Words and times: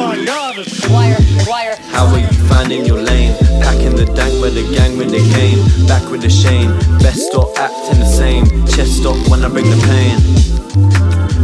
my 0.00 0.24
god. 0.24 0.56
Wire, 0.90 1.16
wire. 1.46 1.76
How 1.92 2.06
are 2.06 2.18
you 2.18 2.32
finding 2.48 2.84
your 2.84 3.00
lane? 3.00 3.36
Packing 3.60 3.94
the 3.96 4.06
dank 4.06 4.40
where 4.40 4.50
the 4.50 4.64
gang 4.74 4.96
when 4.96 5.08
they 5.08 5.24
came. 5.36 5.58
Back 5.86 6.10
with 6.10 6.22
the 6.22 6.30
shame. 6.30 6.70
Best 6.98 7.26
stop 7.28 7.48
acting 7.58 8.00
the 8.00 8.06
same. 8.06 8.44
Chest 8.66 8.98
stop 9.00 9.16
when 9.28 9.44
I 9.44 9.48
bring 9.48 9.68
the 9.68 9.80
pain. 9.92 10.16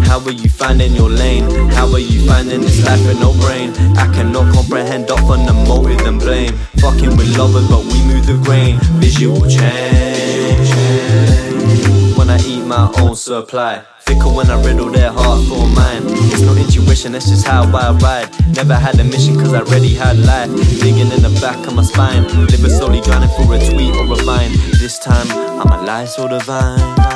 How 0.05 0.21
are 0.25 0.33
you 0.33 0.49
finding 0.49 0.95
your 0.95 1.11
lane? 1.11 1.45
How 1.71 1.93
are 1.93 1.99
you 1.99 2.27
finding 2.27 2.61
this 2.61 2.85
life 2.85 3.05
with 3.07 3.21
no 3.21 3.33
brain? 3.45 3.71
I 3.97 4.07
cannot 4.15 4.53
comprehend 4.55 5.11
off 5.11 5.29
on 5.29 5.45
the 5.45 5.53
motive 5.53 6.07
and 6.07 6.19
blame. 6.19 6.55
Fucking 6.79 7.17
with 7.17 7.37
lovers, 7.37 7.69
but 7.69 7.85
we 7.85 7.99
move 8.05 8.27
the 8.27 8.41
grain. 8.45 8.79
Visual 9.01 9.47
change. 9.49 10.06
When 12.27 12.41
I 12.41 12.45
eat 12.45 12.67
my 12.67 12.93
own 12.99 13.15
supply. 13.15 13.85
Fickle 14.01 14.35
when 14.35 14.51
I 14.51 14.61
riddle 14.61 14.91
their 14.91 15.13
heart 15.13 15.47
for 15.47 15.65
mine. 15.69 16.03
It's 16.33 16.41
no 16.41 16.57
intuition, 16.57 17.13
that's 17.13 17.31
just 17.31 17.47
how 17.47 17.63
I 17.63 17.93
ride. 17.99 18.29
Never 18.53 18.75
had 18.75 18.99
a 18.99 19.05
mission 19.05 19.39
cause 19.39 19.55
I 19.55 19.61
already 19.61 19.95
had 19.95 20.19
life. 20.19 20.51
Digging 20.81 21.13
in 21.13 21.23
the 21.23 21.39
back 21.41 21.65
of 21.69 21.77
my 21.77 21.85
spine. 21.85 22.25
Living 22.49 22.71
slowly 22.71 23.01
grinding 23.03 23.31
for 23.31 23.55
a 23.55 23.59
tweet 23.61 23.95
or 23.95 24.13
a 24.13 24.25
vine. 24.25 24.51
This 24.81 24.99
time, 24.99 25.31
I'm 25.31 25.71
alive 25.71 26.09
so 26.09 26.27
divine. 26.27 27.16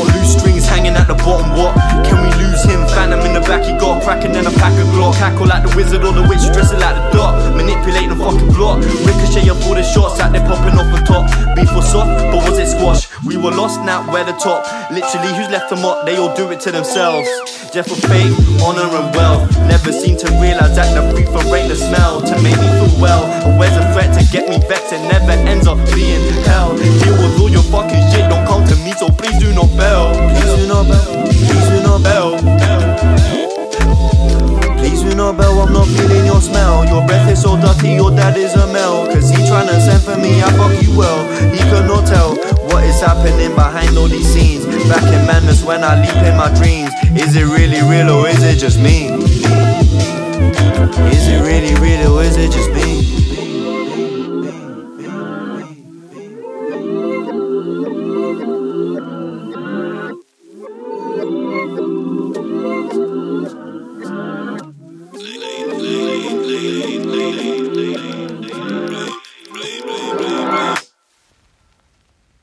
Got 0.00 0.16
loose 0.16 0.32
strings 0.36 0.66
hanging 0.66 0.94
at 0.96 1.06
the 1.06 1.14
bottom, 1.14 1.52
what? 1.52 1.76
Can 2.08 2.16
we 2.24 2.30
lose 2.40 2.62
him? 2.64 2.80
Phantom 2.96 3.20
in 3.20 3.34
the 3.34 3.44
back, 3.44 3.64
he 3.64 3.72
got 3.76 4.00
a 4.00 4.04
crack 4.04 4.24
and 4.24 4.34
a 4.36 4.50
pack 4.56 4.72
of 4.80 4.88
glock. 4.96 5.14
Cackle 5.16 5.46
like 5.46 5.62
the 5.66 5.72
wizard 5.76 6.04
or 6.04 6.12
the 6.12 6.24
witch, 6.24 6.44
dressing 6.52 6.80
like 6.80 6.96
the 6.96 7.04
dot. 7.16 7.56
Manipulate 7.56 8.08
the 8.08 8.16
fucking 8.16 8.52
block. 8.56 8.80
Ricochet 9.04 9.48
up 9.50 9.60
all 9.66 9.74
the 9.74 9.84
shots 9.84 10.18
like 10.18 10.32
they're 10.32 10.46
popping 10.46 10.76
off 10.78 10.88
the 10.88 11.02
top. 11.04 11.28
Beef 11.56 11.70
was 11.74 11.90
soft, 11.90 12.08
but 12.32 12.40
was 12.48 12.58
it 12.58 12.68
squash? 12.68 13.08
We 13.24 13.36
were 13.36 13.52
lost, 13.52 13.80
now 13.84 14.06
we're 14.08 14.24
the 14.24 14.36
top. 14.40 14.64
Literally, 14.90 15.32
who's 15.36 15.50
left 15.50 15.70
them 15.70 15.84
up? 15.84 16.06
They 16.06 16.16
all 16.16 16.34
do 16.34 16.50
it 16.50 16.60
to 16.66 16.70
themselves. 16.70 17.28
Jeff 17.72 17.86
for 17.86 18.00
fame, 18.08 18.34
honor 18.64 18.88
and 18.88 19.14
wealth. 19.14 19.46
Never 19.68 19.92
seem 19.92 20.16
to 20.18 20.26
realize 20.40 20.74
that 20.76 20.90
the 20.94 21.00
and 21.20 21.52
rate 21.52 21.68
the 21.68 21.76
smell 21.76 22.20
to 22.20 22.34
make 22.42 22.58
me 22.58 22.68
feel 22.80 23.00
well. 23.00 23.29
Dad 38.30 38.38
is 38.38 38.54
a 38.54 38.66
male. 38.72 39.06
Cause 39.06 39.30
he 39.30 39.36
tryna 39.36 39.80
send 39.80 40.02
for 40.02 40.16
me, 40.16 40.42
I 40.42 40.50
fuck 40.52 40.82
you 40.82 40.96
well. 40.96 41.20
He 41.52 41.58
cannot 41.58 42.06
tell 42.06 42.36
what 42.68 42.84
is 42.84 43.00
happening 43.00 43.54
behind 43.54 43.96
all 43.96 44.08
these 44.08 44.26
scenes. 44.26 44.66
Back 44.88 45.04
in 45.04 45.26
madness 45.26 45.62
when 45.62 45.82
I 45.84 46.00
leap 46.00 46.16
in 46.24 46.36
my 46.36 46.52
dreams. 46.54 46.90
Is 47.20 47.36
it 47.36 47.44
really 47.44 47.82
real 47.88 48.10
or 48.10 48.28
is 48.28 48.42
it 48.42 48.58
just 48.58 48.78
me? 48.78 49.69